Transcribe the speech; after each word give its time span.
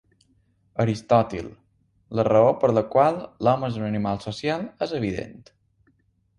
Aristòtil: 0.85 1.49
la 2.21 2.25
raó 2.29 2.49
per 2.63 2.71
la 2.79 2.85
qual 2.97 3.21
l'home 3.49 3.71
és 3.73 3.79
un 3.85 3.89
animal 3.93 4.21
social 4.27 4.67
és 4.89 4.99
evident. 5.05 5.41